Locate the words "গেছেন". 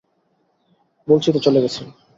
1.61-1.87